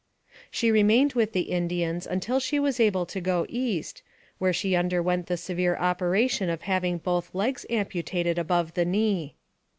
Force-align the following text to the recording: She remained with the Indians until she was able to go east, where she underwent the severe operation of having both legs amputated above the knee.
She 0.49 0.71
remained 0.71 1.13
with 1.13 1.31
the 1.33 1.51
Indians 1.51 2.07
until 2.07 2.39
she 2.39 2.59
was 2.59 2.79
able 2.79 3.05
to 3.05 3.21
go 3.21 3.45
east, 3.47 4.01
where 4.39 4.51
she 4.51 4.75
underwent 4.75 5.27
the 5.27 5.37
severe 5.37 5.75
operation 5.77 6.49
of 6.49 6.63
having 6.63 6.97
both 6.97 7.35
legs 7.35 7.67
amputated 7.69 8.39
above 8.39 8.73
the 8.73 8.83
knee. 8.85 9.35